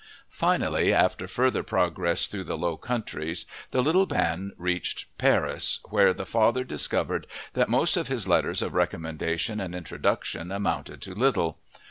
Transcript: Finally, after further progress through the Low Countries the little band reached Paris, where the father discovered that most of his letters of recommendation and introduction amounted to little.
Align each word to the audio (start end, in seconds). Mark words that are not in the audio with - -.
Finally, 0.29 0.91
after 0.91 1.27
further 1.27 1.61
progress 1.61 2.25
through 2.25 2.43
the 2.43 2.57
Low 2.57 2.75
Countries 2.75 3.45
the 3.69 3.83
little 3.83 4.07
band 4.07 4.51
reached 4.57 5.15
Paris, 5.19 5.79
where 5.91 6.11
the 6.11 6.25
father 6.25 6.63
discovered 6.63 7.27
that 7.53 7.69
most 7.69 7.95
of 7.97 8.07
his 8.07 8.27
letters 8.27 8.63
of 8.63 8.73
recommendation 8.73 9.59
and 9.59 9.75
introduction 9.75 10.51
amounted 10.51 11.03
to 11.03 11.13
little. 11.13 11.59